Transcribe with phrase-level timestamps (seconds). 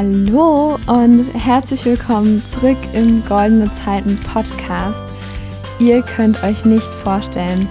[0.00, 5.02] Hallo und herzlich willkommen zurück im Goldene Zeiten Podcast.
[5.80, 7.68] Ihr könnt euch nicht vorstellen,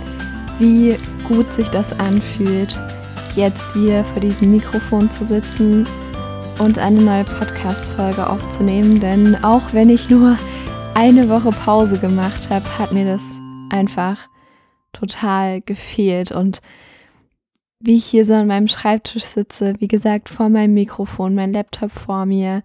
[0.60, 0.98] wie
[1.29, 2.78] gut sich das anfühlt,
[3.38, 5.88] jetzt wieder vor diesem Mikrofon zu sitzen
[6.60, 9.00] und eine neue Podcast-Folge aufzunehmen.
[9.00, 10.38] Denn auch wenn ich nur
[10.96, 13.24] eine Woche Pause gemacht habe, hat mir das
[13.69, 14.28] einfach
[14.91, 16.33] total gefehlt.
[16.33, 16.60] Und
[17.80, 21.92] wie ich hier so an meinem Schreibtisch sitze, wie gesagt, vor meinem Mikrofon, mein Laptop
[21.92, 22.64] vor mir.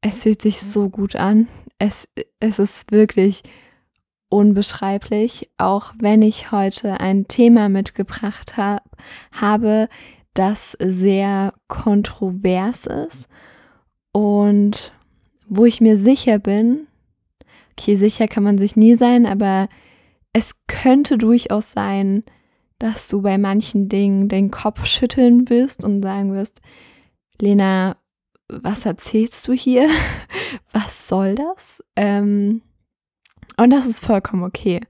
[0.00, 1.48] Es fühlt sich so gut an.
[1.78, 2.08] Es,
[2.40, 3.42] es ist wirklich
[4.28, 8.82] unbeschreiblich, auch wenn ich heute ein Thema mitgebracht hab,
[9.32, 9.88] habe,
[10.34, 13.28] das sehr kontrovers ist
[14.12, 14.92] und
[15.48, 16.86] wo ich mir sicher bin,
[17.72, 19.68] okay, sicher kann man sich nie sein, aber
[20.32, 22.24] es könnte durchaus sein,
[22.78, 26.60] dass du bei manchen Dingen den Kopf schütteln wirst und sagen wirst,
[27.40, 27.96] Lena,
[28.48, 29.88] was erzählst du hier?
[30.72, 31.82] Was soll das?
[31.96, 32.62] Ähm,
[33.56, 34.80] und das ist vollkommen okay.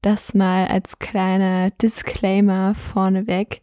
[0.00, 3.60] Das mal als kleiner Disclaimer vorneweg.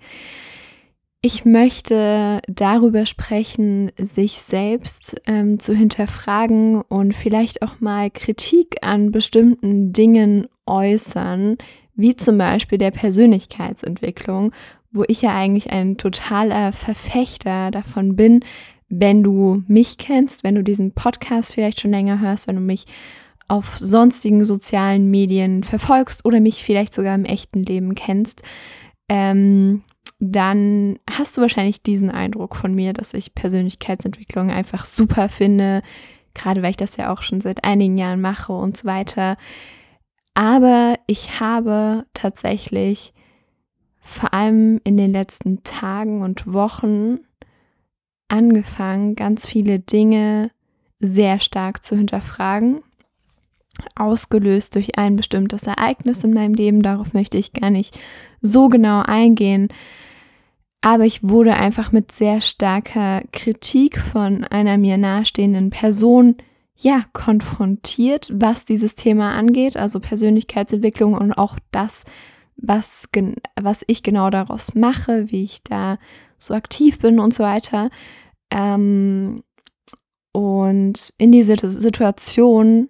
[1.21, 9.11] Ich möchte darüber sprechen, sich selbst ähm, zu hinterfragen und vielleicht auch mal Kritik an
[9.11, 11.57] bestimmten Dingen äußern,
[11.95, 14.51] wie zum Beispiel der Persönlichkeitsentwicklung,
[14.91, 18.41] wo ich ja eigentlich ein totaler Verfechter davon bin,
[18.87, 22.85] wenn du mich kennst, wenn du diesen Podcast vielleicht schon länger hörst, wenn du mich
[23.47, 28.41] auf sonstigen sozialen Medien verfolgst oder mich vielleicht sogar im echten Leben kennst,
[29.07, 29.83] ähm,
[30.19, 35.81] dann hast du wahrscheinlich diesen Eindruck von mir, dass ich Persönlichkeitsentwicklung einfach super finde,
[36.33, 39.37] gerade weil ich das ja auch schon seit einigen Jahren mache und so weiter.
[40.35, 43.13] Aber ich habe tatsächlich
[44.01, 47.19] vor allem in den letzten Tagen und Wochen
[48.27, 50.51] angefangen, ganz viele Dinge
[50.99, 52.81] sehr stark zu hinterfragen,
[53.95, 56.81] ausgelöst durch ein bestimmtes Ereignis in meinem Leben.
[56.83, 57.97] Darauf möchte ich gar nicht
[58.41, 59.69] so genau eingehen.
[60.81, 66.35] Aber ich wurde einfach mit sehr starker Kritik von einer mir nahestehenden Person
[66.77, 72.03] ja, konfrontiert, was dieses Thema angeht, also Persönlichkeitsentwicklung und auch das,
[72.57, 73.07] was,
[73.59, 75.97] was ich genau daraus mache, wie ich da
[76.37, 77.89] so aktiv bin und so weiter.
[78.51, 79.43] Ähm,
[80.33, 82.89] und in dieser Situation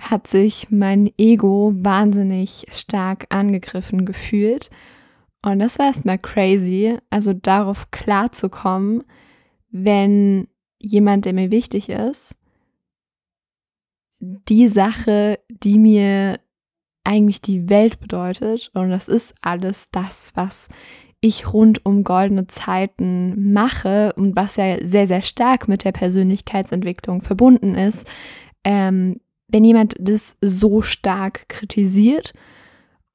[0.00, 4.70] hat sich mein Ego wahnsinnig stark angegriffen gefühlt.
[5.42, 9.04] Und das war erstmal crazy, also darauf klarzukommen,
[9.70, 12.36] wenn jemand, der mir wichtig ist,
[14.22, 16.38] die Sache, die mir
[17.04, 18.70] eigentlich die Welt bedeutet.
[18.72, 20.68] Und das ist alles das, was
[21.20, 27.22] ich rund um goldene Zeiten mache und was ja sehr, sehr stark mit der Persönlichkeitsentwicklung
[27.22, 28.08] verbunden ist.
[28.64, 32.32] Ähm, wenn jemand das so stark kritisiert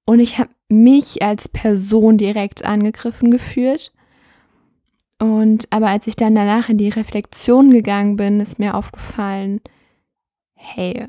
[0.05, 3.93] und ich habe mich als Person direkt angegriffen gefühlt.
[5.19, 9.61] Und aber als ich dann danach in die Reflexion gegangen bin, ist mir aufgefallen,
[10.57, 11.07] hey,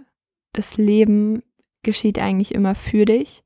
[0.53, 1.43] das Leben
[1.83, 3.43] geschieht eigentlich immer für dich.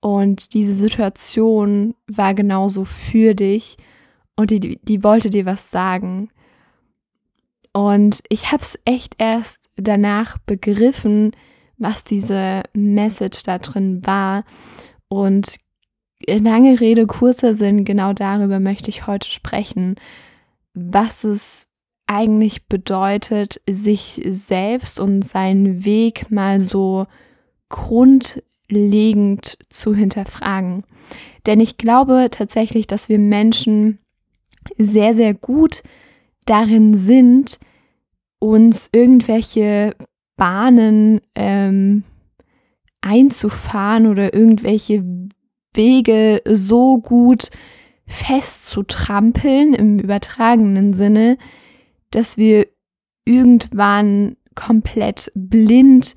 [0.00, 3.76] Und diese Situation war genauso für dich
[4.36, 6.30] und die, die wollte dir was sagen.
[7.72, 11.32] Und ich habe es echt erst danach begriffen,
[11.76, 14.44] was diese Message da drin war.
[15.08, 15.58] Und
[16.26, 19.96] lange Rede, kurzer Sinn, genau darüber möchte ich heute sprechen,
[20.74, 21.67] was es
[22.08, 27.06] eigentlich bedeutet, sich selbst und seinen Weg mal so
[27.68, 30.84] grundlegend zu hinterfragen.
[31.46, 33.98] Denn ich glaube tatsächlich, dass wir Menschen
[34.76, 35.82] sehr, sehr gut
[36.46, 37.58] darin sind,
[38.38, 39.94] uns irgendwelche
[40.36, 42.04] Bahnen ähm,
[43.00, 45.04] einzufahren oder irgendwelche
[45.74, 47.50] Wege so gut
[48.06, 51.36] festzutrampeln im übertragenen Sinne,
[52.10, 52.66] dass wir
[53.24, 56.14] irgendwann komplett blind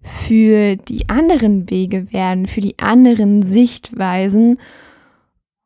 [0.00, 4.58] für die anderen Wege werden, für die anderen Sichtweisen.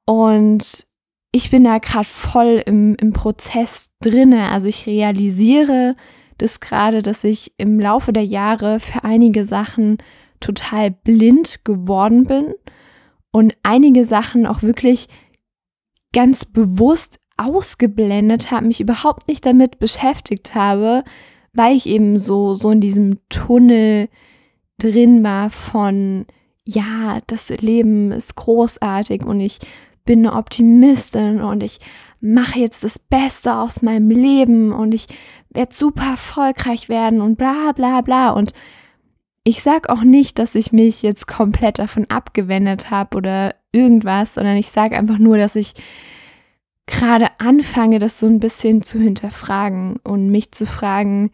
[0.07, 0.87] Und
[1.33, 4.49] ich bin da gerade voll im, im Prozess drinne.
[4.49, 5.95] Also ich realisiere
[6.39, 9.99] das gerade, dass ich im Laufe der Jahre für einige Sachen
[10.41, 12.55] total blind geworden bin
[13.31, 15.09] und einige Sachen auch wirklich
[16.13, 21.05] ganz bewusst ausgeblendet habe, mich überhaupt nicht damit beschäftigt habe,
[21.53, 24.09] weil ich eben so, so in diesem Tunnel
[24.79, 26.27] drin war von,
[26.65, 29.59] ja, das Leben ist großartig und ich
[30.05, 31.81] bin eine Optimistin und ich
[32.21, 35.07] mache jetzt das Beste aus meinem Leben und ich
[35.51, 38.31] werde super erfolgreich werden und bla bla bla.
[38.31, 38.53] Und
[39.43, 44.57] ich sage auch nicht, dass ich mich jetzt komplett davon abgewendet habe oder irgendwas, sondern
[44.57, 45.75] ich sage einfach nur, dass ich
[46.91, 51.31] gerade anfange, das so ein bisschen zu hinterfragen und mich zu fragen,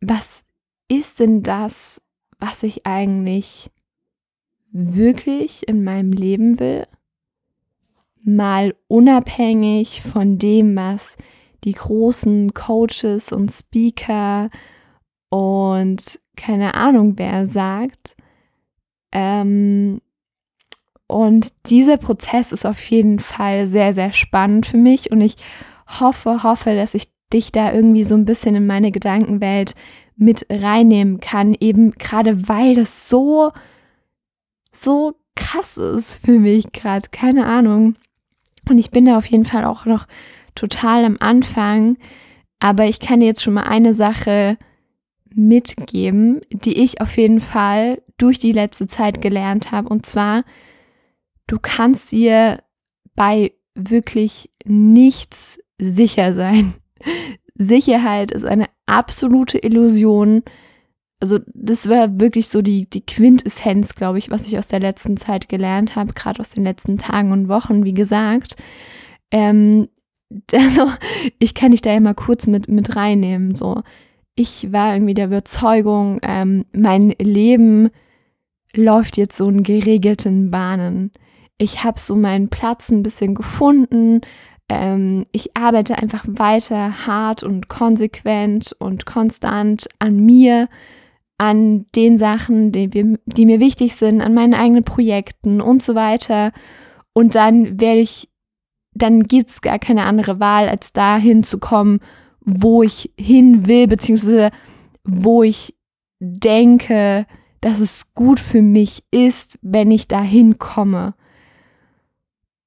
[0.00, 0.44] was
[0.88, 2.00] ist denn das,
[2.38, 3.70] was ich eigentlich
[4.72, 6.86] wirklich in meinem Leben will?
[8.22, 11.16] Mal unabhängig von dem, was
[11.64, 14.50] die großen Coaches und Speaker
[15.28, 18.16] und keine Ahnung wer sagt.
[19.12, 20.00] Ähm,
[21.10, 25.36] und dieser Prozess ist auf jeden Fall sehr, sehr spannend für mich und ich
[26.00, 29.74] hoffe, hoffe, dass ich dich da irgendwie so ein bisschen in meine Gedankenwelt
[30.16, 33.52] mit reinnehmen kann, eben gerade weil das so,
[34.72, 37.96] so krass ist für mich gerade, keine Ahnung.
[38.68, 40.06] Und ich bin da auf jeden Fall auch noch
[40.54, 41.96] total am Anfang,
[42.58, 44.58] aber ich kann dir jetzt schon mal eine Sache
[45.34, 49.88] mitgeben, die ich auf jeden Fall durch die letzte Zeit gelernt habe.
[49.88, 50.44] Und zwar,
[51.50, 52.62] du kannst dir
[53.16, 56.74] bei wirklich nichts sicher sein.
[57.54, 60.42] Sicherheit ist eine absolute Illusion.
[61.20, 65.16] Also das war wirklich so die, die Quintessenz, glaube ich, was ich aus der letzten
[65.16, 68.56] Zeit gelernt habe, gerade aus den letzten Tagen und Wochen, wie gesagt.
[69.30, 69.88] Ähm,
[70.54, 70.86] also
[71.38, 73.56] ich kann dich da ja mal kurz mit, mit reinnehmen.
[73.56, 73.82] So,
[74.36, 77.90] ich war irgendwie der Überzeugung, ähm, mein Leben
[78.72, 81.10] läuft jetzt so in geregelten Bahnen.
[81.62, 84.22] Ich habe so meinen Platz ein bisschen gefunden,
[84.70, 90.68] ähm, ich arbeite einfach weiter hart und konsequent und konstant an mir,
[91.36, 95.94] an den Sachen, die, wir, die mir wichtig sind, an meinen eigenen Projekten und so
[95.94, 96.52] weiter.
[97.12, 98.30] Und dann werde ich,
[98.94, 102.00] dann gibt es gar keine andere Wahl, als dahin zu kommen,
[102.40, 104.50] wo ich hin will, beziehungsweise
[105.04, 105.74] wo ich
[106.20, 107.26] denke,
[107.60, 111.14] dass es gut für mich ist, wenn ich dahin komme.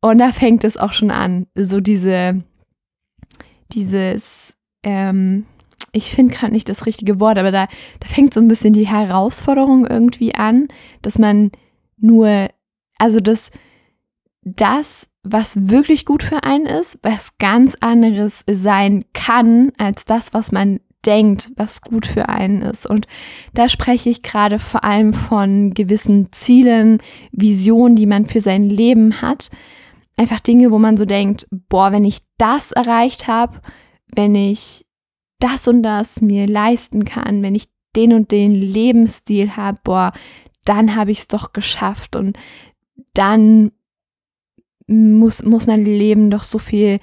[0.03, 1.47] Und da fängt es auch schon an.
[1.55, 2.43] So diese,
[3.71, 4.53] dieses,
[4.83, 5.45] ähm,
[5.93, 7.69] ich finde gerade nicht das richtige Wort, aber da,
[8.01, 10.67] da fängt so ein bisschen die Herausforderung irgendwie an,
[11.01, 11.51] dass man
[11.95, 12.49] nur,
[12.97, 13.51] also dass
[14.41, 20.51] das, was wirklich gut für einen ist, was ganz anderes sein kann als das, was
[20.51, 22.85] man denkt, was gut für einen ist.
[22.85, 23.07] Und
[23.53, 27.01] da spreche ich gerade vor allem von gewissen Zielen,
[27.31, 29.49] Visionen, die man für sein Leben hat
[30.17, 33.61] einfach Dinge, wo man so denkt, boah, wenn ich das erreicht habe,
[34.07, 34.85] wenn ich
[35.39, 40.13] das und das mir leisten kann, wenn ich den und den Lebensstil habe, boah,
[40.65, 42.37] dann habe ich es doch geschafft und
[43.13, 43.71] dann
[44.87, 46.99] muss, muss mein Leben doch so viel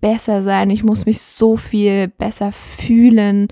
[0.00, 3.48] besser sein, ich muss mich so viel besser fühlen.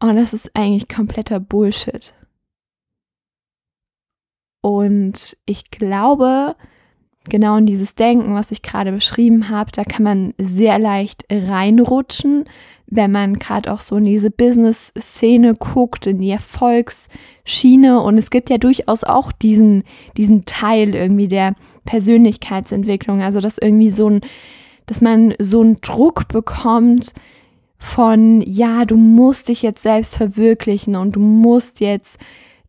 [0.00, 2.14] Und das ist eigentlich kompletter Bullshit.
[4.60, 6.56] Und ich glaube,
[7.28, 12.44] genau in dieses Denken, was ich gerade beschrieben habe, da kann man sehr leicht reinrutschen,
[12.86, 18.00] wenn man gerade auch so in diese Business-Szene guckt, in die Erfolgsschiene.
[18.00, 19.84] Und es gibt ja durchaus auch diesen,
[20.16, 21.54] diesen Teil irgendwie der
[21.86, 23.22] Persönlichkeitsentwicklung.
[23.22, 24.20] Also, dass irgendwie so ein,
[24.86, 27.14] dass man so einen Druck bekommt
[27.78, 32.18] von, ja, du musst dich jetzt selbst verwirklichen und du musst jetzt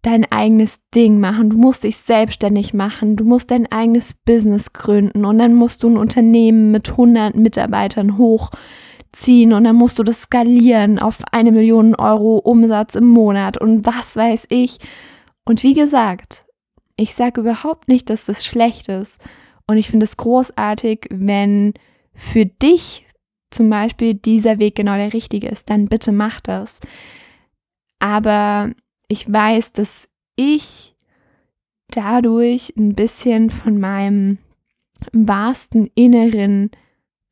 [0.06, 5.26] dein eigenes Ding machen, du musst dich selbstständig machen, du musst dein eigenes Business gründen.
[5.26, 9.54] Und dann musst du ein Unternehmen mit 100 Mitarbeitern hochziehen.
[9.54, 14.16] Und dann musst du das skalieren auf eine Million Euro Umsatz im Monat und was
[14.16, 14.78] weiß ich.
[15.44, 16.46] Und wie gesagt,
[16.98, 19.20] ich sage überhaupt nicht, dass das schlecht ist.
[19.68, 21.74] Und ich finde es großartig, wenn
[22.14, 23.08] für dich
[23.50, 26.80] zum Beispiel dieser Weg genau der richtige ist, dann bitte mach das.
[28.00, 28.72] Aber
[29.08, 30.96] ich weiß, dass ich
[31.90, 34.38] dadurch ein bisschen von meinem
[35.12, 36.72] wahrsten Inneren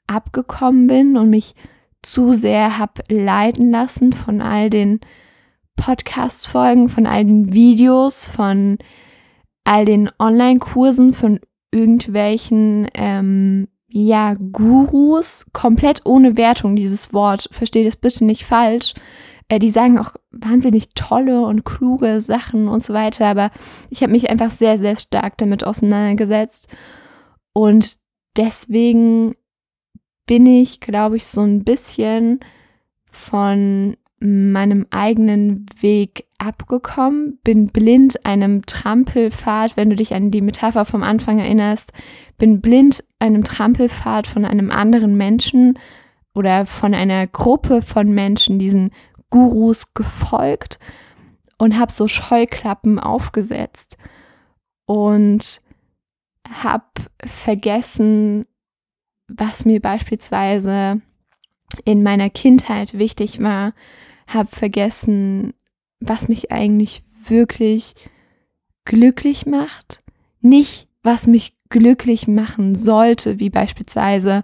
[0.08, 1.56] abgekommen bin und mich
[2.01, 5.00] zu sehr habe leiten lassen von all den
[5.75, 8.77] Podcast-Folgen, von all den Videos, von
[9.63, 11.39] all den Online-Kursen, von
[11.72, 18.96] irgendwelchen ähm, ja, Gurus, komplett ohne Wertung dieses Wort, versteht es bitte nicht falsch.
[19.50, 23.52] Äh, die sagen auch wahnsinnig tolle und kluge Sachen und so weiter, aber
[23.92, 26.70] ich habe mich einfach sehr, sehr stark damit auseinandergesetzt.
[27.54, 27.98] Und
[28.36, 29.36] deswegen
[30.26, 32.40] bin ich, glaube ich, so ein bisschen
[33.12, 40.86] von meinem eigenen Weg abgekommen, bin blind einem Trampelpfad, wenn du dich an die Metapher
[40.86, 41.94] vom Anfang erinnerst,
[42.40, 45.80] bin blind einem Trampelpfad von einem anderen Menschen
[46.36, 48.92] oder von einer Gruppe von Menschen, diesen
[49.30, 50.77] Gurus gefolgt
[51.58, 53.98] und habe so Scheuklappen aufgesetzt
[54.86, 55.62] und
[56.48, 56.86] habe
[57.25, 58.46] vergessen,
[59.30, 61.01] was mir beispielsweise
[61.86, 63.74] in meiner Kindheit wichtig war,
[64.27, 65.53] habe vergessen,
[66.01, 67.96] was mich eigentlich wirklich
[68.84, 70.03] glücklich macht,
[70.42, 74.44] nicht was mich glücklich machen sollte, wie beispielsweise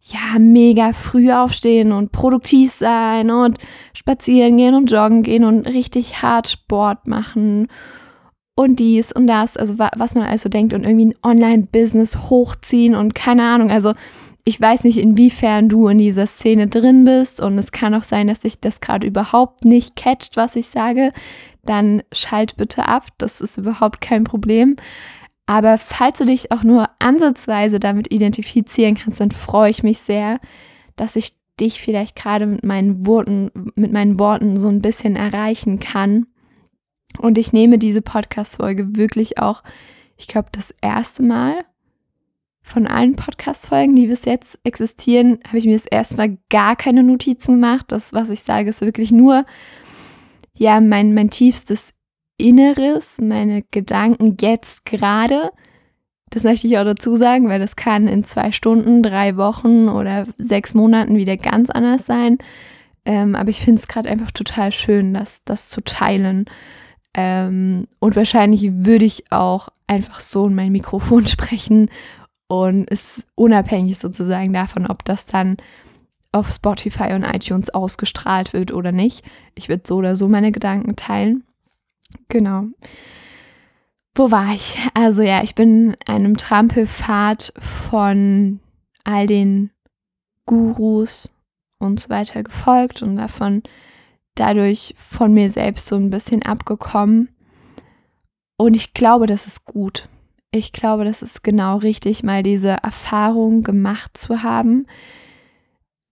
[0.00, 3.58] ja, mega früh aufstehen und produktiv sein und
[3.92, 7.68] spazieren gehen und joggen gehen und richtig hart Sport machen
[8.56, 13.14] und dies und das, also was man also denkt und irgendwie ein Online-Business hochziehen und
[13.14, 13.92] keine Ahnung, also
[14.44, 18.26] ich weiß nicht, inwiefern du in dieser Szene drin bist und es kann auch sein,
[18.26, 21.12] dass dich das gerade überhaupt nicht catcht, was ich sage,
[21.64, 24.74] dann schalt bitte ab, das ist überhaupt kein Problem.
[25.46, 30.40] Aber falls du dich auch nur ansatzweise damit identifizieren kannst, dann freue ich mich sehr,
[30.96, 35.80] dass ich dich vielleicht gerade mit meinen Worten, mit meinen Worten so ein bisschen erreichen
[35.80, 36.26] kann.
[37.18, 39.62] Und ich nehme diese Podcast-Folge wirklich auch,
[40.16, 41.64] ich glaube, das erste Mal
[42.62, 47.02] von allen Podcast-Folgen, die bis jetzt existieren, habe ich mir das erste Mal gar keine
[47.02, 47.86] Notizen gemacht.
[47.88, 49.44] Das, was ich sage, ist wirklich nur,
[50.54, 51.92] ja, mein, mein tiefstes
[52.42, 55.50] Inneres, meine Gedanken jetzt gerade.
[56.30, 60.26] Das möchte ich auch dazu sagen, weil das kann in zwei Stunden, drei Wochen oder
[60.38, 62.38] sechs Monaten wieder ganz anders sein.
[63.04, 66.46] Ähm, aber ich finde es gerade einfach total schön, das, das zu teilen.
[67.14, 71.90] Ähm, und wahrscheinlich würde ich auch einfach so in mein Mikrofon sprechen
[72.48, 75.58] und ist unabhängig sozusagen davon, ob das dann
[76.32, 79.24] auf Spotify und iTunes ausgestrahlt wird oder nicht.
[79.54, 81.44] Ich würde so oder so meine Gedanken teilen.
[82.28, 82.64] Genau.
[84.14, 84.78] Wo war ich?
[84.94, 88.60] Also ja, ich bin einem Trampelpfad von
[89.04, 89.70] all den
[90.46, 91.30] Gurus
[91.78, 93.62] und so weiter gefolgt und davon
[94.34, 97.28] dadurch von mir selbst so ein bisschen abgekommen.
[98.56, 100.08] Und ich glaube, das ist gut.
[100.50, 104.86] Ich glaube, das ist genau richtig, mal diese Erfahrung gemacht zu haben.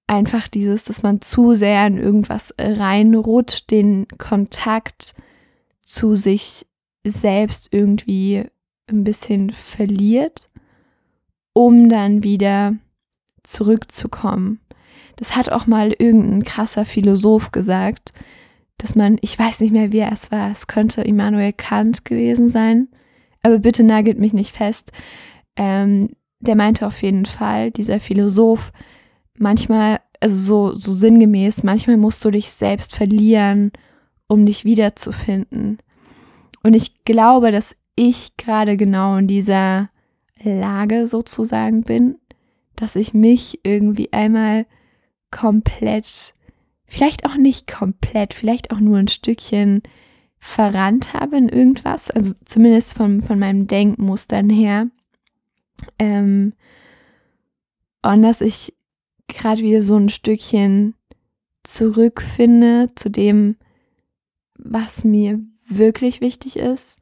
[0.07, 5.15] Einfach dieses, dass man zu sehr in irgendwas reinrutscht, den Kontakt
[5.91, 6.67] zu sich
[7.05, 8.45] selbst irgendwie
[8.87, 10.49] ein bisschen verliert,
[11.53, 12.77] um dann wieder
[13.43, 14.61] zurückzukommen.
[15.17, 18.13] Das hat auch mal irgendein krasser Philosoph gesagt,
[18.79, 22.89] dass man, ich weiß nicht mehr, wie es war, es könnte Immanuel Kant gewesen sein,
[23.43, 24.93] aber bitte nagelt mich nicht fest.
[25.57, 28.73] Ähm, der meinte auf jeden Fall, dieser Philosoph,
[29.37, 33.73] manchmal, also so, so sinngemäß, manchmal musst du dich selbst verlieren,
[34.31, 35.79] um dich wiederzufinden.
[36.63, 39.91] Und ich glaube, dass ich gerade genau in dieser
[40.43, 42.17] Lage sozusagen bin,
[42.77, 44.67] dass ich mich irgendwie einmal
[45.33, 46.35] komplett,
[46.85, 49.83] vielleicht auch nicht komplett, vielleicht auch nur ein Stückchen
[50.39, 54.87] verrannt habe in irgendwas, also zumindest von, von meinem Denkmustern her.
[55.99, 56.53] Ähm,
[58.03, 58.75] und dass ich
[59.27, 60.95] gerade wieder so ein Stückchen
[61.65, 63.57] zurückfinde zu dem,
[64.65, 67.01] was mir wirklich wichtig ist,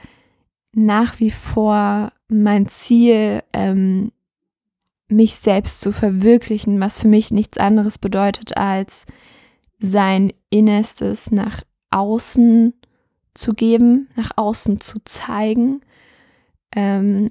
[0.73, 4.11] nach wie vor mein Ziel, ähm,
[5.09, 9.07] mich selbst zu verwirklichen, was für mich nichts anderes bedeutet, als
[9.79, 12.75] sein Innerstes nach außen
[13.35, 15.81] zu geben, nach außen zu zeigen,
[16.75, 17.31] ähm,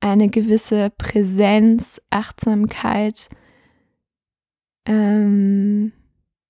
[0.00, 3.28] eine gewisse Präsenz, Achtsamkeit,
[4.86, 5.92] ähm,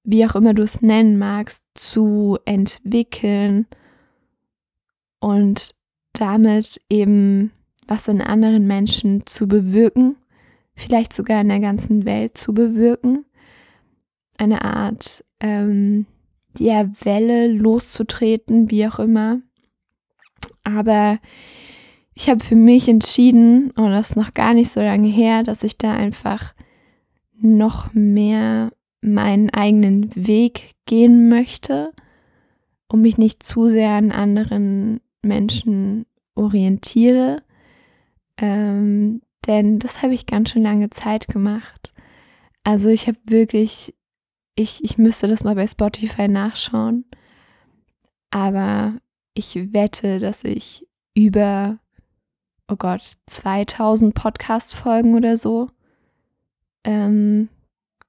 [0.05, 3.67] wie auch immer du es nennen magst, zu entwickeln
[5.21, 5.75] und
[6.13, 7.53] damit eben
[7.87, 10.17] was in anderen Menschen zu bewirken
[10.81, 13.25] vielleicht sogar in der ganzen Welt zu bewirken.
[14.37, 16.07] Eine Art ähm,
[16.59, 19.41] ja, Welle loszutreten, wie auch immer.
[20.65, 21.19] Aber
[22.15, 25.63] ich habe für mich entschieden, und das ist noch gar nicht so lange her, dass
[25.63, 26.55] ich da einfach
[27.41, 31.93] noch mehr meinen eigenen Weg gehen möchte,
[32.89, 37.43] um mich nicht zu sehr an anderen Menschen orientiere,
[38.43, 41.95] Ähm, denn das habe ich ganz schön lange Zeit gemacht.
[42.63, 43.95] Also ich habe wirklich,
[44.55, 47.05] ich, ich müsste das mal bei Spotify nachschauen.
[48.31, 48.99] Aber
[49.35, 51.79] ich wette, dass ich über,
[52.69, 55.71] oh Gott, 2000 Podcast-Folgen oder so
[56.85, 57.49] ähm,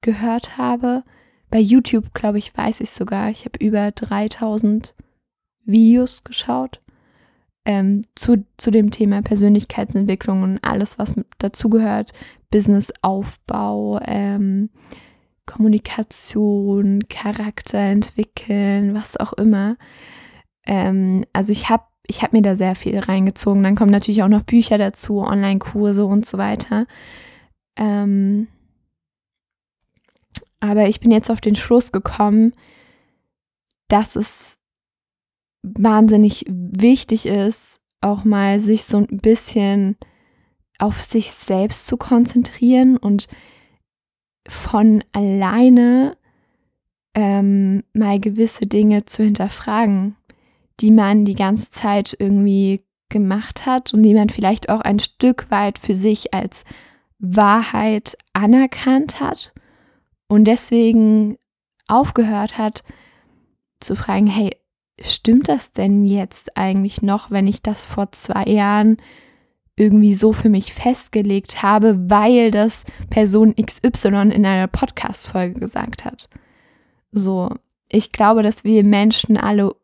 [0.01, 1.03] gehört habe.
[1.49, 3.29] Bei YouTube, glaube ich, weiß ich sogar.
[3.29, 4.95] Ich habe über 3000
[5.65, 6.81] Videos geschaut
[7.65, 12.11] ähm, zu, zu dem Thema Persönlichkeitsentwicklung und alles, was dazugehört.
[12.49, 14.69] Businessaufbau, ähm,
[15.45, 19.77] Kommunikation, Charakter entwickeln, was auch immer.
[20.65, 23.63] Ähm, also ich habe ich hab mir da sehr viel reingezogen.
[23.63, 26.85] Dann kommen natürlich auch noch Bücher dazu, Online-Kurse und so weiter.
[27.77, 28.47] Ähm,
[30.59, 32.53] aber ich bin jetzt auf den Schluss gekommen,
[33.87, 34.57] dass es
[35.63, 39.97] wahnsinnig wichtig ist, auch mal sich so ein bisschen
[40.79, 43.27] auf sich selbst zu konzentrieren und
[44.47, 46.17] von alleine
[47.13, 50.15] ähm, mal gewisse Dinge zu hinterfragen,
[50.79, 55.51] die man die ganze Zeit irgendwie gemacht hat und die man vielleicht auch ein Stück
[55.51, 56.63] weit für sich als
[57.19, 59.53] Wahrheit anerkannt hat
[60.27, 61.37] und deswegen
[61.87, 62.83] aufgehört hat
[63.79, 64.55] zu fragen, hey,
[65.03, 68.97] stimmt das denn jetzt eigentlich noch, wenn ich das vor zwei Jahren
[69.75, 76.29] irgendwie so für mich festgelegt habe, weil das Person XY in einer Podcast-Folge gesagt hat?
[77.11, 77.49] So,
[77.89, 79.75] ich glaube, dass wir Menschen alle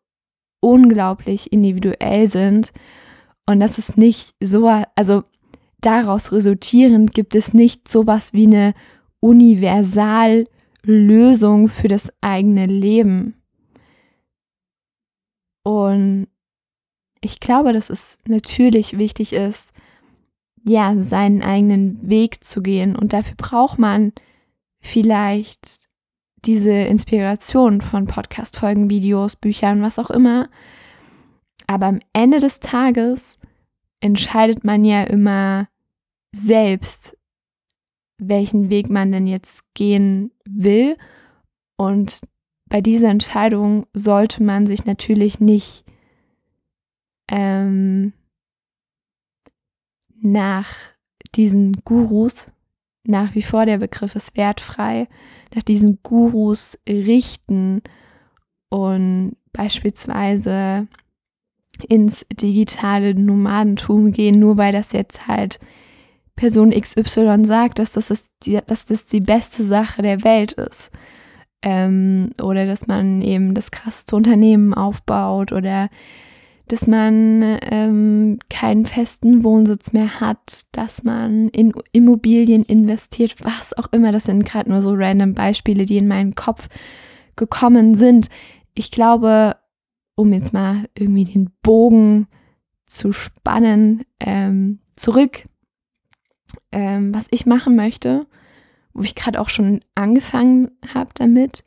[0.60, 2.72] unglaublich individuell sind
[3.46, 5.24] und dass es nicht so, also
[5.80, 8.74] daraus resultierend gibt es nicht sowas wie eine
[9.20, 13.37] Universallösung für das eigene Leben.
[15.68, 16.28] Und
[17.20, 19.74] ich glaube, dass es natürlich wichtig ist,
[20.64, 22.96] ja, seinen eigenen Weg zu gehen.
[22.96, 24.14] Und dafür braucht man
[24.80, 25.90] vielleicht
[26.46, 30.48] diese Inspiration von Podcast-Folgen, Videos, Büchern, was auch immer.
[31.66, 33.38] Aber am Ende des Tages
[34.00, 35.68] entscheidet man ja immer
[36.32, 37.14] selbst,
[38.16, 40.96] welchen Weg man denn jetzt gehen will.
[41.76, 42.22] Und
[42.68, 45.84] bei dieser Entscheidung sollte man sich natürlich nicht
[47.28, 48.12] ähm,
[50.20, 50.68] nach
[51.34, 52.50] diesen Gurus,
[53.04, 55.08] nach wie vor der Begriff ist wertfrei,
[55.54, 57.82] nach diesen Gurus richten
[58.68, 60.88] und beispielsweise
[61.88, 65.58] ins digitale Nomadentum gehen, nur weil das jetzt halt
[66.34, 70.92] Person XY sagt, dass das, ist die, dass das die beste Sache der Welt ist.
[71.62, 75.88] Ähm, oder dass man eben das krasseste Unternehmen aufbaut oder
[76.68, 83.90] dass man ähm, keinen festen Wohnsitz mehr hat, dass man in Immobilien investiert, was auch
[83.92, 84.12] immer.
[84.12, 86.68] Das sind gerade nur so random Beispiele, die in meinen Kopf
[87.36, 88.28] gekommen sind.
[88.74, 89.56] Ich glaube,
[90.14, 92.28] um jetzt mal irgendwie den Bogen
[92.86, 95.44] zu spannen, ähm, zurück
[96.72, 98.26] ähm, was ich machen möchte,
[98.98, 101.62] wo ich gerade auch schon angefangen habe damit.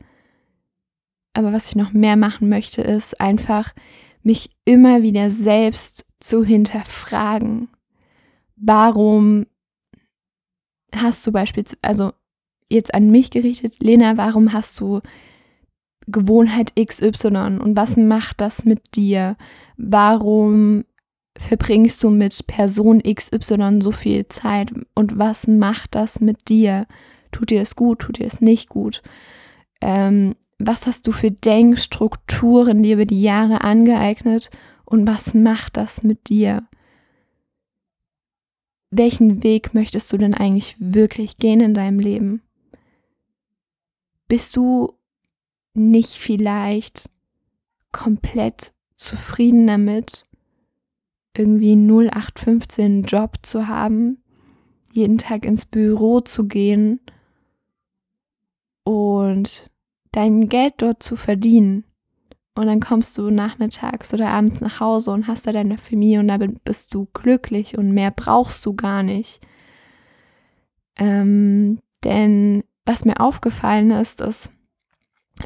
[1.34, 3.74] Aber was ich noch mehr machen möchte, ist einfach
[4.22, 7.70] mich immer wieder selbst zu hinterfragen.
[8.58, 9.46] Warum
[10.94, 12.12] hast du beispielsweise, also
[12.70, 15.00] jetzt an mich gerichtet, Lena, warum hast du
[16.08, 19.38] Gewohnheit XY und was macht das mit dir?
[19.78, 20.84] Warum
[21.38, 26.88] verbringst du mit Person XY so viel Zeit und was macht das mit dir?
[27.32, 29.02] Tut dir es gut, tut dir es nicht gut?
[29.82, 34.52] Ähm, was hast du für Denkstrukturen dir über die Jahre angeeignet
[34.86, 36.68] und was macht das mit dir?
[38.92, 42.42] Welchen Weg möchtest du denn eigentlich wirklich gehen in deinem Leben?
[44.28, 44.94] Bist du
[45.74, 47.10] nicht vielleicht
[47.92, 50.26] komplett zufrieden damit,
[51.36, 54.22] irgendwie 0815 Job zu haben,
[54.92, 57.00] jeden Tag ins Büro zu gehen
[58.84, 59.70] und
[60.12, 61.86] dein Geld dort zu verdienen.
[62.54, 66.28] Und dann kommst du nachmittags oder abends nach Hause und hast da deine Familie und
[66.28, 69.42] damit bist du glücklich und mehr brauchst du gar nicht.
[70.98, 74.52] Ähm, denn was mir aufgefallen ist, ist,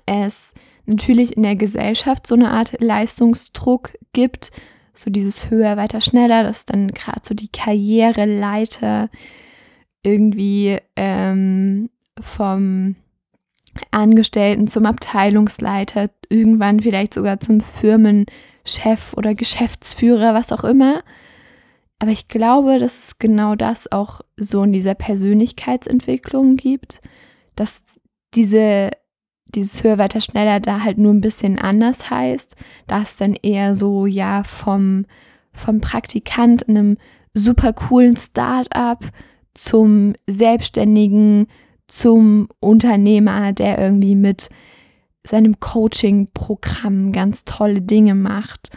[0.05, 0.53] es
[0.85, 4.51] natürlich in der Gesellschaft so eine Art Leistungsdruck gibt,
[4.93, 9.09] so dieses höher, weiter, schneller, dass dann gerade so die Karriereleiter
[10.03, 12.95] irgendwie ähm, vom
[13.91, 21.03] Angestellten zum Abteilungsleiter, irgendwann vielleicht sogar zum Firmenchef oder Geschäftsführer, was auch immer,
[21.99, 27.01] Aber ich glaube, dass es genau das auch so in dieser Persönlichkeitsentwicklung gibt,
[27.55, 27.83] dass
[28.33, 28.91] diese,
[29.47, 32.55] dieses höher, weiter, schneller da halt nur ein bisschen anders heißt,
[32.87, 35.05] dass dann eher so, ja, vom,
[35.53, 36.97] vom Praktikant in einem
[37.33, 39.05] super coolen Start-up
[39.53, 41.47] zum Selbstständigen,
[41.87, 44.49] zum Unternehmer, der irgendwie mit
[45.25, 48.71] seinem Coaching-Programm ganz tolle Dinge macht.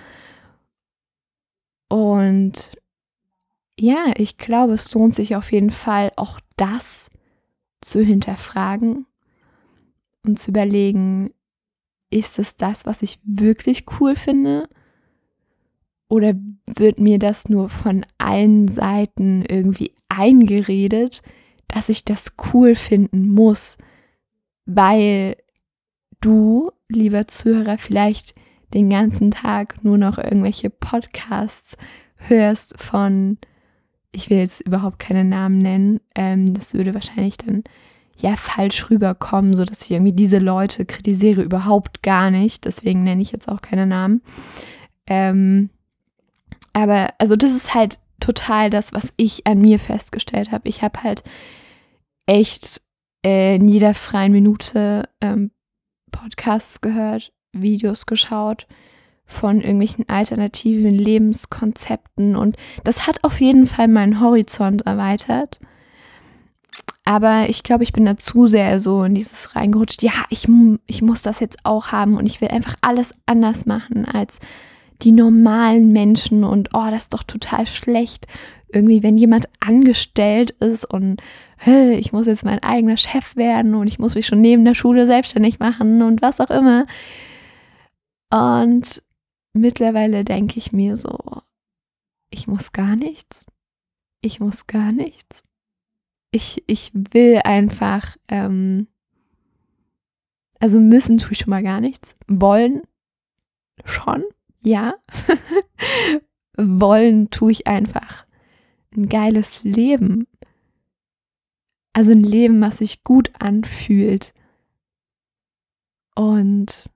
[1.89, 2.73] Und
[3.79, 7.11] ja, ich glaube, es lohnt sich auf jeden Fall auch das
[7.81, 9.07] zu hinterfragen
[10.25, 11.33] und zu überlegen,
[12.11, 14.69] ist es das, was ich wirklich cool finde?
[16.09, 16.35] Oder
[16.67, 21.23] wird mir das nur von allen Seiten irgendwie eingeredet,
[21.69, 23.79] dass ich das cool finden muss,
[24.67, 25.37] weil
[26.21, 28.35] du, lieber Zuhörer, vielleicht
[28.75, 31.77] den ganzen Tag nur noch irgendwelche Podcasts
[32.17, 33.39] hörst von,
[34.13, 37.65] ich will jetzt überhaupt keine Namen nennen, ähm, das würde wahrscheinlich dann
[38.21, 42.65] ja falsch rüberkommen, so dass ich irgendwie diese Leute kritisiere überhaupt gar nicht.
[42.65, 44.23] Deswegen nenne ich jetzt auch keine Namen.
[45.07, 45.71] Ähm,
[46.73, 50.69] aber also das ist halt total das, was ich an mir festgestellt habe.
[50.69, 51.23] Ich habe halt
[52.27, 52.81] echt
[53.25, 55.51] äh, in jeder freien Minute ähm,
[56.11, 58.67] Podcasts gehört, Videos geschaut
[59.25, 65.61] von irgendwelchen alternativen Lebenskonzepten und das hat auf jeden Fall meinen Horizont erweitert.
[67.05, 70.03] Aber ich glaube, ich bin da zu sehr so in dieses reingerutscht.
[70.03, 70.47] Ja, ich,
[70.87, 74.41] ich muss das jetzt auch haben und ich will einfach alles anders machen als
[75.03, 76.45] die normalen Menschen.
[76.45, 78.27] Und oh, das ist doch total schlecht.
[78.71, 81.21] Irgendwie, wenn jemand angestellt ist und
[81.57, 84.75] hey, ich muss jetzt mein eigener Chef werden und ich muss mich schon neben der
[84.75, 86.87] Schule selbstständig machen und was auch immer.
[88.31, 89.03] Und
[89.55, 91.19] mittlerweile denke ich mir so,
[92.31, 93.47] ich muss gar nichts.
[94.21, 95.43] Ich muss gar nichts
[96.31, 98.89] ich, ich will einfach, ähm,
[100.61, 102.15] also müssen tue ich schon mal gar nichts.
[102.27, 102.83] Wollen
[103.85, 104.25] schon,
[104.69, 104.95] ja.
[106.57, 108.27] Wollen tue ich einfach
[108.97, 110.27] ein geiles Leben.
[111.93, 114.33] Also ein Leben, was sich gut anfühlt.
[116.15, 116.91] Und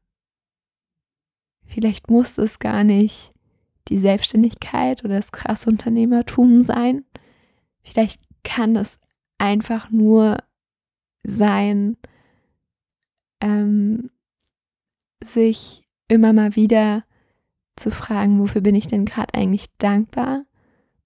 [1.65, 3.31] vielleicht muss es gar nicht
[3.89, 7.05] die Selbstständigkeit oder das krasse Unternehmertum sein.
[7.83, 8.99] Vielleicht kann es
[9.39, 10.39] einfach nur
[11.25, 11.97] sein,
[13.41, 14.11] ähm,
[15.23, 17.05] sich immer mal wieder
[17.77, 20.45] zu fragen, wofür bin ich denn gerade eigentlich dankbar,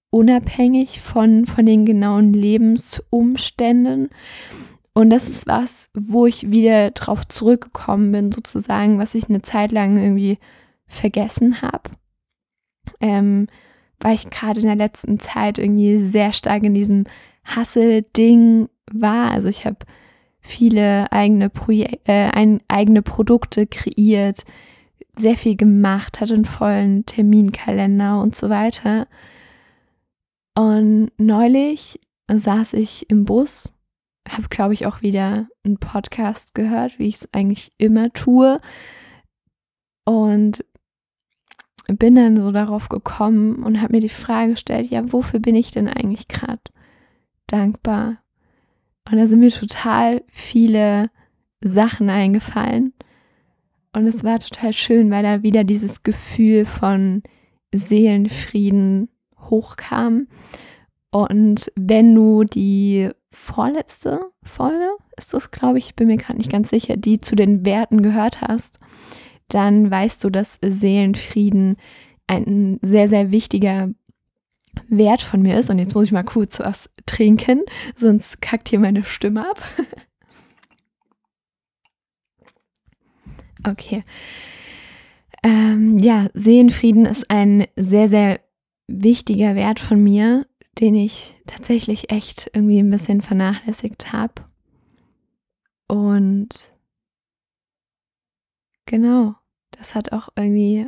[0.09, 4.09] unabhängig von, von den genauen Lebensumständen.
[4.93, 9.71] Und das ist was, wo ich wieder drauf zurückgekommen bin, sozusagen, was ich eine Zeit
[9.71, 10.39] lang irgendwie
[10.87, 11.91] vergessen habe.
[12.99, 13.47] Ähm,
[13.99, 17.05] weil ich gerade in der letzten Zeit irgendwie sehr stark in diesem
[17.55, 19.31] Hustle-Ding war.
[19.31, 19.77] Also ich habe
[20.39, 24.43] viele eigene, Projek äh, eigene Produkte kreiert,
[25.17, 29.07] sehr viel gemacht, hatte einen vollen Terminkalender und so weiter.
[30.55, 31.99] Und neulich
[32.31, 33.73] saß ich im Bus,
[34.29, 38.59] habe, glaube ich, auch wieder einen Podcast gehört, wie ich es eigentlich immer tue.
[40.05, 40.63] Und
[41.87, 45.71] bin dann so darauf gekommen und habe mir die Frage gestellt, ja, wofür bin ich
[45.71, 46.61] denn eigentlich gerade
[47.47, 48.17] dankbar.
[49.09, 51.09] Und da sind mir total viele
[51.61, 52.93] Sachen eingefallen.
[53.97, 57.23] Und es war total schön, weil da wieder dieses Gefühl von
[57.73, 59.09] Seelenfrieden
[59.49, 60.27] hochkam.
[61.09, 66.69] Und wenn du die vorletzte Folge, ist das, glaube ich, bin mir gerade nicht ganz
[66.69, 68.79] sicher, die zu den Werten gehört hast,
[69.47, 71.77] dann weißt du, dass Seelenfrieden
[72.27, 73.89] ein sehr, sehr wichtiger
[74.89, 75.71] Wert von mir ist.
[75.71, 77.63] Und jetzt muss ich mal kurz was trinken,
[77.95, 79.59] sonst kackt hier meine Stimme ab.
[83.63, 84.03] okay.
[85.43, 88.39] Ähm, ja, Seelenfrieden ist ein sehr, sehr
[88.87, 90.47] wichtiger Wert von mir,
[90.79, 94.33] den ich tatsächlich echt irgendwie ein bisschen vernachlässigt habe.
[95.87, 96.73] Und
[98.85, 99.35] genau,
[99.71, 100.87] das hat auch irgendwie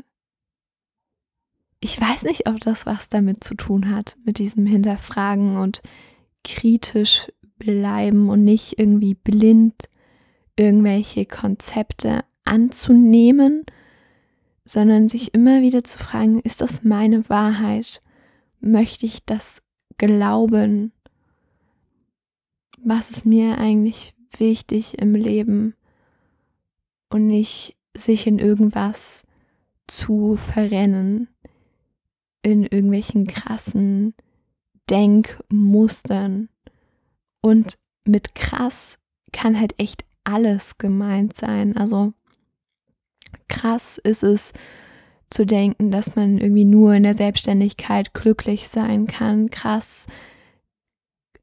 [1.81, 5.81] ich weiß nicht, ob das was damit zu tun hat, mit diesem Hinterfragen und
[6.43, 9.89] kritisch bleiben und nicht irgendwie blind
[10.55, 13.65] irgendwelche Konzepte anzunehmen,
[14.65, 18.01] sondern sich immer wieder zu fragen, ist das meine Wahrheit?
[18.59, 19.61] Möchte ich das
[19.97, 20.91] glauben?
[22.83, 25.75] Was ist mir eigentlich wichtig im Leben?
[27.09, 29.23] Und nicht sich in irgendwas
[29.87, 31.27] zu verrennen
[32.41, 34.13] in irgendwelchen krassen
[34.89, 36.49] Denkmustern.
[37.41, 38.97] Und mit krass
[39.31, 41.77] kann halt echt alles gemeint sein.
[41.77, 42.13] Also
[43.47, 44.53] krass ist es
[45.29, 49.49] zu denken, dass man irgendwie nur in der Selbstständigkeit glücklich sein kann.
[49.49, 50.07] Krass,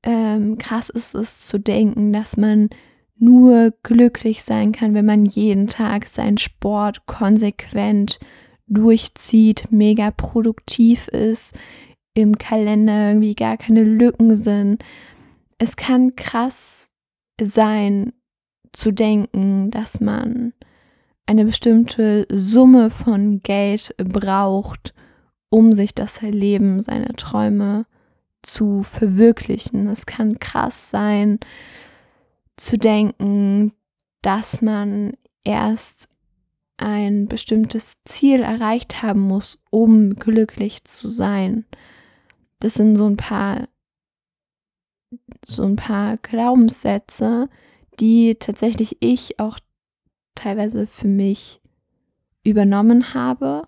[0.03, 2.71] ähm, krass ist es zu denken, dass man
[3.19, 8.19] nur glücklich sein kann, wenn man jeden Tag seinen Sport konsequent
[8.67, 11.57] durchzieht, mega produktiv ist,
[12.15, 14.85] im Kalender irgendwie gar keine Lücken sind.
[15.59, 16.91] Es kann krass
[17.41, 18.13] sein
[18.73, 20.53] zu denken, dass man
[21.27, 24.95] eine bestimmte Summe von Geld braucht,
[25.51, 27.87] um sich das Leben, seine Träume
[28.43, 29.89] zu verwirklichen.
[29.89, 31.41] Es kann krass sein
[32.57, 33.73] zu denken,
[34.23, 35.13] dass man
[35.45, 36.09] erst
[36.79, 41.65] ein bestimmtes Ziel erreicht haben muss, um glücklich zu sein.
[42.61, 43.69] Das sind so ein paar
[45.45, 47.49] so ein paar Glaubenssätze,
[48.01, 49.59] die tatsächlich ich auch
[50.37, 51.61] teilweise für mich
[52.45, 53.63] übernommen habe.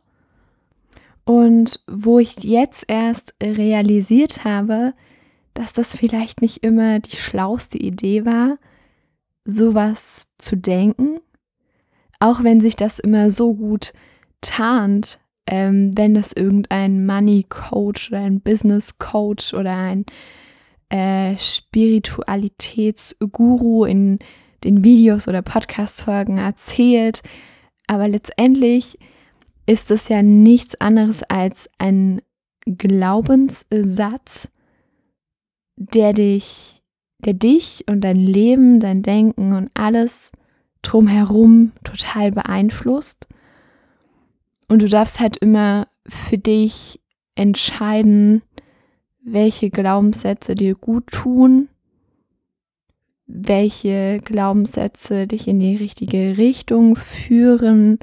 [1.25, 4.95] Und wo ich jetzt erst realisiert habe,
[5.53, 8.57] dass das vielleicht nicht immer die schlauste Idee war,
[9.45, 11.19] sowas zu denken,
[12.21, 13.95] auch wenn sich das immer so gut
[14.41, 20.05] tarnt, ähm, wenn das irgendein Money Coach oder ein Business Coach oder ein
[20.91, 24.19] äh, Spiritualitätsguru in
[24.65, 27.23] den Videos oder Podcast-Folgen erzählt.
[27.87, 28.99] Aber letztendlich
[29.67, 32.21] ist es ja nichts anderes als ein
[32.65, 34.49] Glaubenssatz,
[35.77, 36.83] der dich,
[37.19, 40.33] der dich und dein Leben, dein Denken und alles
[40.83, 43.29] drumherum total beeinflusst.
[44.69, 47.01] Und du darfst halt immer für dich
[47.35, 48.43] entscheiden,
[49.23, 51.69] welche Glaubenssätze dir gut tun,
[53.29, 57.99] welche Glaubenssätze dich in die richtige Richtung führen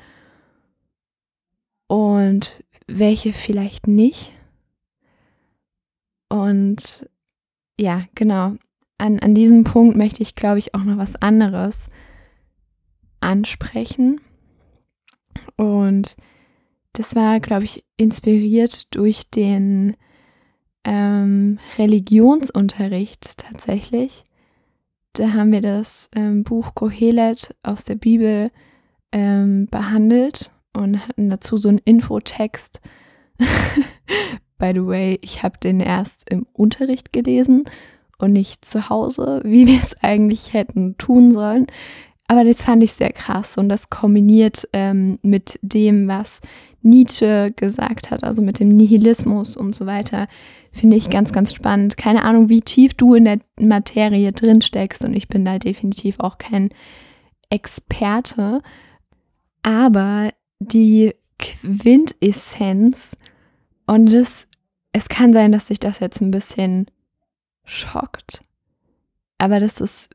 [1.88, 4.32] und welche vielleicht nicht.
[6.30, 7.10] Und
[7.80, 8.54] ja, genau.
[8.98, 11.90] An, an diesem Punkt möchte ich, glaube ich, auch noch was anderes
[13.20, 14.22] ansprechen.
[15.58, 16.16] Und
[16.94, 19.98] das war, glaube ich, inspiriert durch den
[20.86, 24.24] ähm, Religionsunterricht tatsächlich.
[25.16, 28.52] Da haben wir das ähm, Buch Kohelet aus der Bibel
[29.14, 32.82] ähm, behandelt und hatten dazu so einen Infotext.
[34.58, 37.64] By the way, ich habe den erst im Unterricht gelesen
[38.18, 41.68] und nicht zu Hause, wie wir es eigentlich hätten tun sollen.
[42.28, 46.42] Aber das fand ich sehr krass und das kombiniert ähm, mit dem, was
[46.82, 50.28] Nietzsche gesagt hat, also mit dem Nihilismus und so weiter,
[50.72, 51.98] finde ich ganz, ganz spannend.
[51.98, 56.20] Keine Ahnung, wie tief du in der Materie drin steckst und ich bin da definitiv
[56.20, 56.70] auch kein
[57.50, 58.62] Experte.
[59.62, 63.18] Aber die Quintessenz
[63.86, 64.48] und das,
[64.94, 66.88] es kann sein, dass sich das jetzt ein bisschen
[67.66, 68.44] schockt,
[69.38, 70.10] aber das ist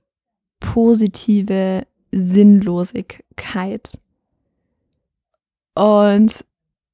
[0.61, 3.99] positive Sinnlosigkeit.
[5.75, 6.45] Und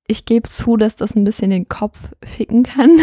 [0.07, 2.99] ich gebe zu, dass das ein bisschen den Kopf ficken kann,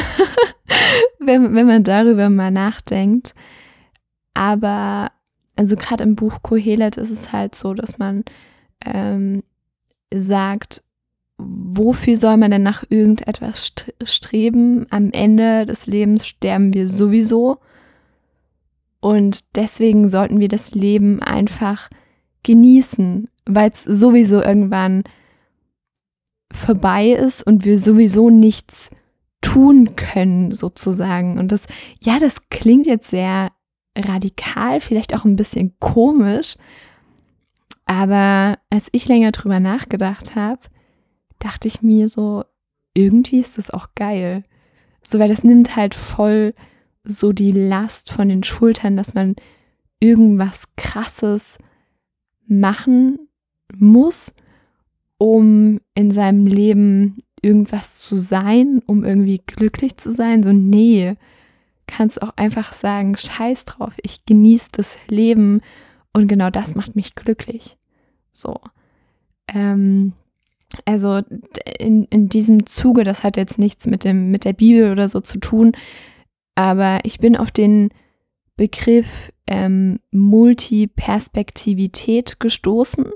[1.19, 3.33] wenn, wenn man darüber mal nachdenkt.
[4.33, 5.11] Aber
[5.55, 8.23] also gerade im Buch Kohelet ist es halt so, dass man
[8.85, 9.43] ähm,
[10.13, 10.83] sagt,
[11.37, 13.73] wofür soll man denn nach irgendetwas
[14.03, 14.87] streben?
[14.89, 17.59] Am Ende des Lebens sterben wir sowieso.
[18.99, 21.89] Und deswegen sollten wir das Leben einfach
[22.43, 25.03] genießen, weil es sowieso irgendwann
[26.53, 28.89] vorbei ist und wir sowieso nichts
[29.41, 31.37] tun können, sozusagen.
[31.37, 31.67] Und das,
[32.01, 33.51] ja, das klingt jetzt sehr
[33.97, 36.55] radikal, vielleicht auch ein bisschen komisch,
[37.85, 40.61] aber als ich länger drüber nachgedacht habe,
[41.39, 42.45] dachte ich mir so,
[42.93, 44.43] irgendwie ist das auch geil.
[45.03, 46.53] So, weil das nimmt halt voll
[47.03, 49.35] so die Last von den Schultern, dass man
[49.99, 51.57] irgendwas Krasses
[52.47, 53.19] machen
[53.77, 54.33] muss,
[55.17, 60.43] um in seinem Leben irgendwas zu sein, um irgendwie glücklich zu sein.
[60.43, 61.15] So, nee,
[61.87, 65.61] kannst auch einfach sagen, scheiß drauf, ich genieße das Leben
[66.13, 67.77] und genau das macht mich glücklich.
[68.31, 68.59] So.
[69.47, 70.13] Ähm,
[70.85, 71.21] also
[71.77, 75.19] in, in diesem Zuge, das hat jetzt nichts mit, dem, mit der Bibel oder so
[75.19, 75.73] zu tun,
[76.55, 77.89] aber ich bin auf den
[78.55, 83.11] Begriff ähm, Multiperspektivität gestoßen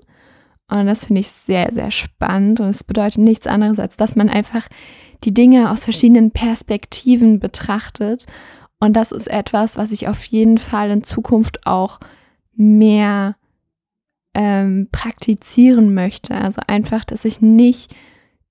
[0.70, 2.60] Und das finde ich sehr, sehr spannend.
[2.60, 4.68] Und es bedeutet nichts anderes, als dass man einfach
[5.24, 8.28] die Dinge aus verschiedenen Perspektiven betrachtet.
[8.80, 12.00] Und das ist etwas, was ich auf jeden Fall in Zukunft auch
[12.56, 13.36] mehr
[14.34, 16.36] ähm, praktizieren möchte.
[16.36, 17.96] Also einfach, dass ich nicht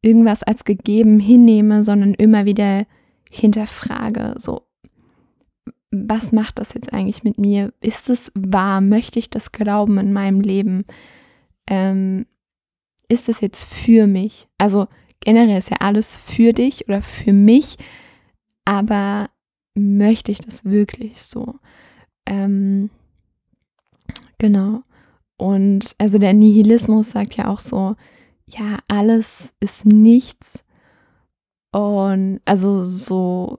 [0.03, 2.87] irgendwas als gegeben hinnehme, sondern immer wieder
[3.31, 4.35] hinterfrage.
[4.38, 4.62] So,
[5.90, 7.72] was macht das jetzt eigentlich mit mir?
[7.81, 8.81] Ist es wahr?
[8.81, 10.85] Möchte ich das glauben in meinem Leben?
[11.66, 12.27] Ähm,
[13.09, 14.49] ist es jetzt für mich?
[14.59, 14.88] Also
[15.20, 17.77] generell ist ja alles für dich oder für mich,
[18.64, 19.29] aber
[19.75, 21.57] möchte ich das wirklich so?
[22.27, 22.90] Ähm,
[24.38, 24.83] genau.
[25.37, 27.94] Und also der Nihilismus sagt ja auch so,
[28.46, 30.64] ja, alles ist nichts.
[31.72, 33.59] Und also so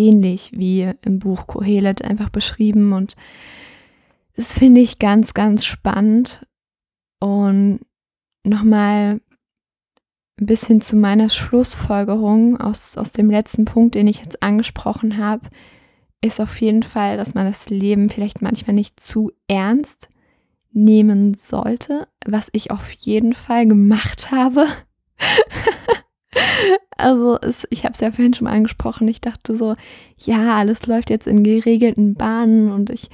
[0.00, 2.92] ähnlich wie im Buch Kohelet einfach beschrieben.
[2.92, 3.16] Und
[4.36, 6.46] das finde ich ganz, ganz spannend.
[7.20, 7.80] Und
[8.44, 9.20] nochmal
[10.40, 15.48] ein bisschen zu meiner Schlussfolgerung aus, aus dem letzten Punkt, den ich jetzt angesprochen habe,
[16.22, 20.08] ist auf jeden Fall, dass man das Leben vielleicht manchmal nicht zu ernst
[20.72, 24.66] nehmen sollte, was ich auf jeden Fall gemacht habe.
[26.96, 29.08] also es, ich habe es ja vorhin schon mal angesprochen.
[29.08, 29.74] Ich dachte so,
[30.18, 33.08] ja, alles läuft jetzt in geregelten Bahnen und ich,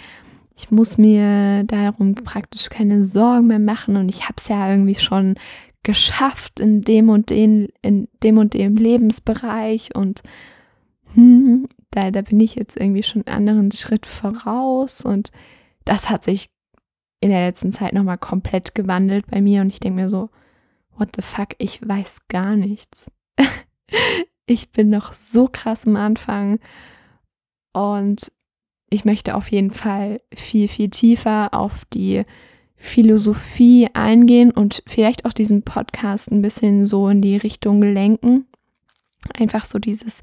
[0.57, 3.97] ich muss mir darum praktisch keine Sorgen mehr machen.
[3.97, 5.35] Und ich habe es ja irgendwie schon
[5.83, 9.95] geschafft in dem und den, in dem und dem Lebensbereich.
[9.95, 10.23] Und
[11.15, 15.05] hm, da, da bin ich jetzt irgendwie schon einen anderen Schritt voraus.
[15.05, 15.31] Und
[15.85, 16.51] das hat sich
[17.21, 19.61] in der letzten Zeit nochmal komplett gewandelt bei mir.
[19.61, 20.31] Und ich denke mir so,
[20.97, 23.11] what the fuck, ich weiß gar nichts.
[24.47, 26.59] ich bin noch so krass am Anfang
[27.73, 28.33] und
[28.89, 32.23] ich möchte auf jeden Fall viel, viel tiefer auf die
[32.77, 38.47] Philosophie eingehen und vielleicht auch diesen Podcast ein bisschen so in die Richtung lenken.
[39.35, 40.23] Einfach so dieses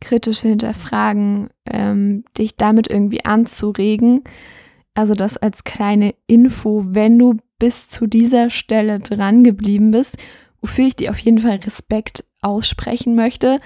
[0.00, 4.22] kritische Hinterfragen, ähm, dich damit irgendwie anzuregen.
[4.94, 10.16] Also das als kleine Info, wenn du bis zu dieser Stelle dran geblieben bist,
[10.60, 13.60] wofür ich dir auf jeden Fall Respekt aussprechen möchte,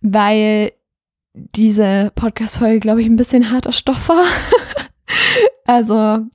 [0.00, 0.72] weil
[1.34, 4.26] diese Podcast-Folge, glaube ich, ein bisschen harter Stoff war.
[5.64, 6.26] also,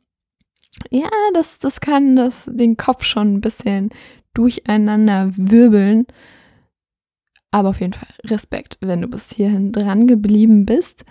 [0.90, 3.90] ja, das, das kann das, den Kopf schon ein bisschen
[4.34, 6.08] durcheinander wirbeln.
[7.52, 11.06] Aber auf jeden Fall Respekt, wenn du bis hierhin dran geblieben bist.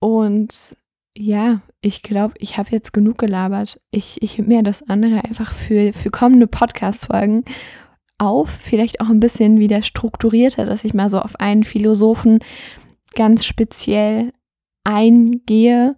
[0.00, 0.76] Und
[1.16, 3.80] ja, ich glaube, ich habe jetzt genug gelabert.
[3.90, 7.44] Ich, ich mir das andere einfach für, für kommende Podcast-Folgen
[8.18, 8.48] auf.
[8.48, 12.38] Vielleicht auch ein bisschen wieder strukturierter, dass ich mal so auf einen Philosophen
[13.14, 14.32] ganz speziell
[14.84, 15.96] eingehe.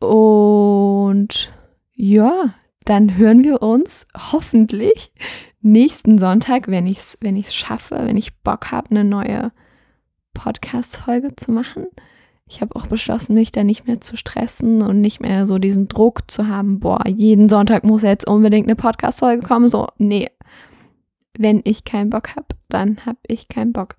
[0.00, 1.52] Und
[1.94, 5.10] ja, dann hören wir uns hoffentlich
[5.62, 9.52] nächsten Sonntag, wenn ich es wenn schaffe, wenn ich Bock habe, eine neue
[10.34, 11.86] Podcast-Folge zu machen
[12.54, 15.88] ich habe auch beschlossen, mich da nicht mehr zu stressen und nicht mehr so diesen
[15.88, 19.66] Druck zu haben, boah, jeden Sonntag muss jetzt unbedingt eine Podcast-Folge kommen.
[19.66, 20.30] So, nee.
[21.36, 23.96] Wenn ich keinen Bock habe, dann habe ich keinen Bock.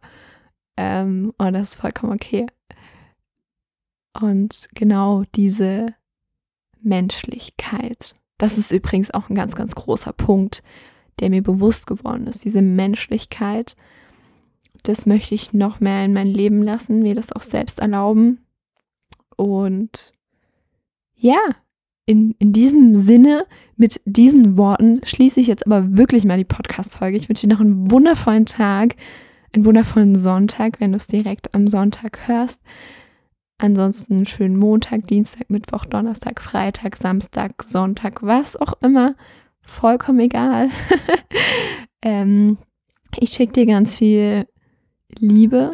[0.77, 2.45] Ähm, und das ist vollkommen okay.
[4.21, 5.87] Und genau diese
[6.81, 10.63] Menschlichkeit, das ist übrigens auch ein ganz, ganz großer Punkt,
[11.19, 12.45] der mir bewusst geworden ist.
[12.45, 13.75] Diese Menschlichkeit,
[14.83, 18.44] das möchte ich noch mehr in mein Leben lassen, mir das auch selbst erlauben.
[19.35, 20.13] Und
[21.15, 21.39] ja,
[22.05, 23.45] in, in diesem Sinne,
[23.77, 27.17] mit diesen Worten schließe ich jetzt aber wirklich mal die Podcast-Folge.
[27.17, 28.95] Ich wünsche dir noch einen wundervollen Tag,
[29.53, 32.61] einen wundervollen Sonntag, wenn du es direkt am Sonntag hörst.
[33.57, 39.15] Ansonsten einen schönen Montag, Dienstag, Mittwoch, Donnerstag, Freitag, Samstag, Sonntag, was auch immer.
[39.61, 40.69] Vollkommen egal.
[42.01, 42.57] ähm,
[43.17, 44.45] ich schicke dir ganz viel
[45.19, 45.71] Liebe.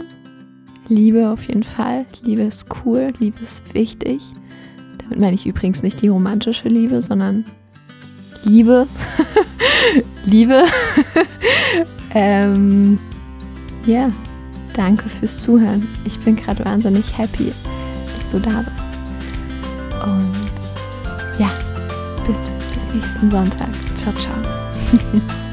[0.91, 2.05] Liebe auf jeden Fall.
[2.21, 4.21] Liebe ist cool, Liebe ist wichtig.
[4.97, 7.45] Damit meine ich übrigens nicht die romantische Liebe, sondern
[8.43, 8.87] Liebe.
[10.25, 10.65] Liebe.
[12.13, 12.99] ähm,
[13.85, 14.11] ja,
[14.75, 15.87] danke fürs Zuhören.
[16.03, 17.53] Ich bin gerade wahnsinnig happy,
[18.17, 18.83] dass du da bist.
[20.03, 21.49] Und ja,
[22.27, 23.69] bis, bis nächsten Sonntag.
[23.95, 24.35] Ciao, ciao.